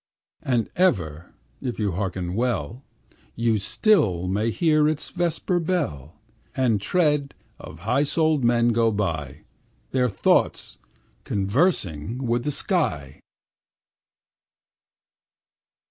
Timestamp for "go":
8.69-8.89